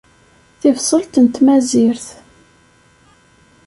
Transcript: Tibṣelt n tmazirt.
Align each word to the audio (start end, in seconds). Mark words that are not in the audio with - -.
Tibṣelt 0.59 1.13
n 1.23 1.25
tmazirt. 1.35 2.07